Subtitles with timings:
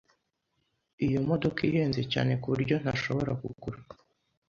[1.05, 3.79] Iyo modoka ihenze cyane ku buryo ntashobora kugura.